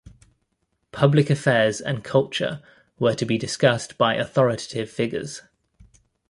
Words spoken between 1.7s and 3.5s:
and culture were to be